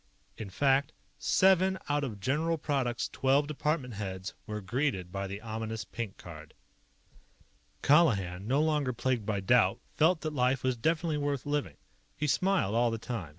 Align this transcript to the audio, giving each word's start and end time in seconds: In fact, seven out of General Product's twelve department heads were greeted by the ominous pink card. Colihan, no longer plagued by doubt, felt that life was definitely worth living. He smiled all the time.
In 0.35 0.49
fact, 0.49 0.93
seven 1.19 1.77
out 1.87 2.03
of 2.03 2.19
General 2.19 2.57
Product's 2.57 3.07
twelve 3.07 3.45
department 3.45 3.93
heads 3.93 4.33
were 4.47 4.59
greeted 4.59 5.11
by 5.11 5.27
the 5.27 5.39
ominous 5.41 5.85
pink 5.85 6.17
card. 6.17 6.55
Colihan, 7.83 8.47
no 8.47 8.63
longer 8.63 8.93
plagued 8.93 9.27
by 9.27 9.41
doubt, 9.41 9.79
felt 9.97 10.21
that 10.21 10.33
life 10.33 10.63
was 10.63 10.75
definitely 10.75 11.19
worth 11.19 11.45
living. 11.45 11.77
He 12.17 12.25
smiled 12.25 12.73
all 12.73 12.89
the 12.89 12.97
time. 12.97 13.29